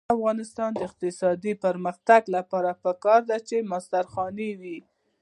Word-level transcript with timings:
د 0.07 0.13
افغانستان 0.17 0.69
د 0.75 0.79
اقتصادي 0.89 1.53
پرمختګ 1.65 2.21
لپاره 2.35 2.71
پکار 2.83 3.21
ده 3.29 3.37
چې 3.47 3.67
مستري 3.71 4.07
خانې 4.13 4.49
وي. 4.61 4.77